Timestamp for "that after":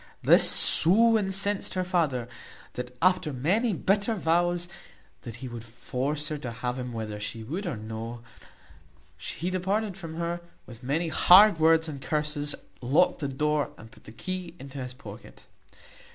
2.73-3.31